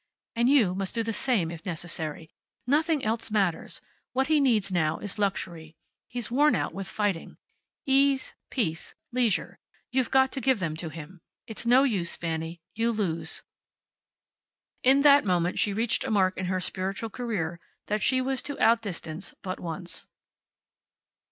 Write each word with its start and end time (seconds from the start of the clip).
And 0.35 0.49
you 0.49 0.73
must 0.73 0.95
do 0.95 1.03
the 1.03 1.13
same, 1.13 1.51
if 1.51 1.63
necessary. 1.63 2.31
Nothing 2.65 3.05
else 3.05 3.29
matters. 3.29 3.81
What 4.13 4.29
he 4.29 4.39
needs 4.39 4.71
now 4.71 4.97
is 4.97 5.19
luxury. 5.19 5.75
He's 6.07 6.31
worn 6.31 6.55
out 6.55 6.73
with 6.73 6.87
fighting. 6.87 7.37
Ease. 7.85 8.33
Peace. 8.49 8.95
Leisure. 9.11 9.59
You've 9.91 10.09
got 10.09 10.31
to 10.31 10.41
give 10.41 10.57
them 10.59 10.75
to 10.77 10.89
him. 10.89 11.21
It's 11.45 11.67
no 11.67 11.83
use, 11.83 12.15
Fanny. 12.15 12.59
You 12.73 12.91
lose." 12.91 13.43
In 14.81 15.01
that 15.01 15.23
moment 15.23 15.59
she 15.59 15.71
reached 15.71 16.03
a 16.03 16.09
mark 16.09 16.35
in 16.35 16.45
her 16.45 16.59
spiritual 16.59 17.11
career 17.11 17.59
that 17.85 18.01
she 18.01 18.21
was 18.21 18.41
to 18.41 18.59
outdistance 18.59 19.35
but 19.43 19.59
once. 19.59 20.07